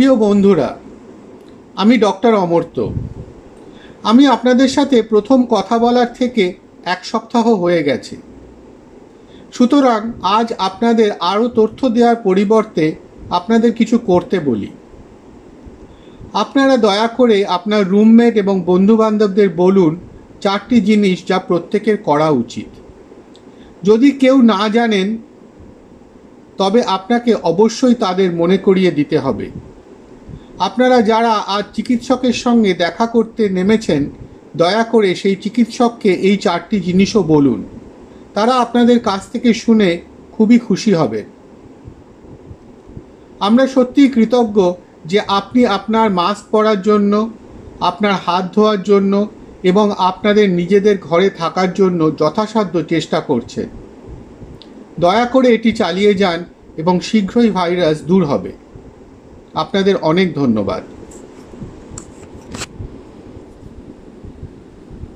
প্রিয় 0.00 0.16
বন্ধুরা, 0.16 0.78
আমি 1.76 1.98
ডক্টর 1.98 2.34
অমর্ত্য। 2.34 2.92
আমি 4.02 4.26
আপনাদের 4.26 4.68
সাথে 4.68 5.02
প্রথম 5.02 5.46
কথা 5.50 5.78
বলার 5.78 6.06
থেকে 6.18 6.54
এক 6.84 7.00
সপ্তাহ 7.04 7.44
হয়ে 7.54 7.82
গেছে। 7.82 8.16
সুতরাং 9.52 10.00
আজ 10.22 10.52
আপনাদের 10.58 11.10
আরও 11.20 11.48
তথ্য 11.48 11.88
দেওয়ার 11.88 12.16
পরিবর্তে 12.16 12.94
আপনাদের 13.30 13.74
কিছু 13.74 13.98
করতে 13.98 14.40
বলি। 14.40 14.70
আপনারা 16.32 16.76
দয়া 16.76 17.08
করে 17.08 17.44
আপনার 17.44 17.88
রুমমেট 17.88 18.36
এবং 18.36 18.62
বন্ধুবান্ধবদের 18.66 19.48
বলুন 19.56 19.92
চারটি 20.40 20.80
জিনিস 20.80 21.26
যা 21.26 21.38
প্রত্যেকের 21.38 21.98
করা 22.02 22.28
উচিত। 22.42 22.70
যদি 23.82 24.10
কেউ 24.10 24.42
না 24.42 24.68
জানেন, 24.68 25.08
তবে 26.58 26.82
আপনাকে 26.82 27.34
অবশ্যই 27.34 27.94
তাদের 27.94 28.32
মনে 28.32 28.56
করিয়ে 28.56 28.90
দিতে 28.90 29.18
হবে। 29.18 29.48
আপনারা 30.60 31.02
যারা 31.02 31.34
আজ 31.46 31.64
চিকিৎসকের 31.74 32.32
সঙ্গে 32.32 32.74
দেখা 32.74 33.06
করতে 33.06 33.48
নেমেছেন, 33.48 34.10
দয়া 34.56 34.84
করে 34.84 35.14
সেই 35.14 35.36
চিকিৎসককে 35.36 36.10
এই 36.12 36.36
চারটি 36.36 36.80
জিনিসও 36.80 37.22
বলুন। 37.22 37.64
তারা 38.34 38.54
আপনাদের 38.54 38.98
কাছ 39.00 39.20
থেকে 39.32 39.54
শুনে 39.54 39.98
খুবই 40.32 40.58
খুশি 40.58 40.92
হবে। 40.94 41.24
আমরা 43.40 43.66
সত্যিই 43.66 44.08
কৃতজ্ঞ 44.08 44.72
যে 45.04 45.20
আপনি 45.20 45.66
আপনার 45.66 46.10
মাস্ক 46.10 46.44
পরার 46.50 46.82
জন্য, 46.82 47.30
আপনার 47.80 48.12
হাত 48.26 48.44
ধোয়ার 48.54 48.82
জন্য 48.82 49.28
এবং 49.62 49.92
আপনাদের 49.98 50.50
নিজেদের 50.50 50.98
ঘরে 50.98 51.30
থাকার 51.30 51.74
জন্য 51.74 52.00
যথাসাধ্য 52.18 52.74
চেষ্টা 52.88 53.20
করছেন। 53.20 53.68
দয়া 55.00 55.26
করে 55.26 55.48
এটি 55.54 55.72
চালিয়ে 55.72 56.14
যান 56.14 56.44
এবং 56.76 57.00
শীঘ্রই 57.00 57.50
ভাইরাস 57.50 57.98
দূর 58.02 58.24
হবে। 58.24 58.52
আপনাদের 59.54 59.96
অনেক 60.02 60.28
ধন্যবাদ। 60.34 60.82